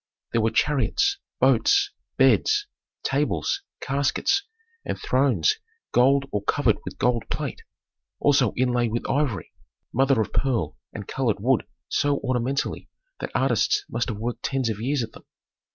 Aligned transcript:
There 0.31 0.41
were 0.41 0.49
chariots, 0.49 1.19
boats, 1.39 1.91
beds, 2.17 2.65
tables, 3.03 3.61
caskets, 3.81 4.41
and 4.83 4.97
thrones 4.99 5.59
gold 5.91 6.25
or 6.31 6.41
covered 6.41 6.79
with 6.83 6.97
gold 6.97 7.29
plate, 7.29 7.61
also 8.19 8.51
inlaid 8.57 8.93
with 8.93 9.07
ivory, 9.07 9.51
mother 9.93 10.19
of 10.19 10.33
pearl 10.33 10.75
and 10.91 11.07
colored 11.07 11.39
wood 11.39 11.67
so 11.87 12.17
ornamentally 12.23 12.89
that 13.19 13.29
artists 13.35 13.85
must 13.89 14.09
have 14.09 14.17
worked 14.17 14.41
tens 14.41 14.71
of 14.71 14.79
years 14.81 15.03
at 15.03 15.11
them. 15.11 15.25